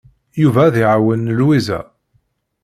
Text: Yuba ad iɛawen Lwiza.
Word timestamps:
Yuba 0.41 0.61
ad 0.67 0.75
iɛawen 0.83 1.31
Lwiza. 1.37 1.79